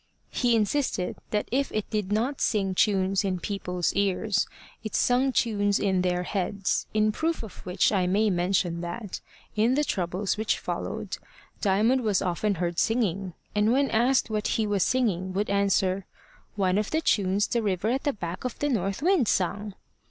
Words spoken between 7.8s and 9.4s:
I may mention that,